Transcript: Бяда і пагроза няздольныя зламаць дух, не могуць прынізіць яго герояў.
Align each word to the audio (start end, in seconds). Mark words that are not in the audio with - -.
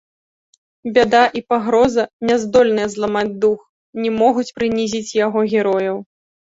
Бяда 0.95 1.19
і 1.41 1.43
пагроза 1.49 2.07
няздольныя 2.31 2.87
зламаць 2.97 3.25
дух, 3.45 3.59
не 4.03 4.09
могуць 4.19 4.51
прынізіць 4.59 5.15
яго 5.25 5.39
герояў. 5.55 6.07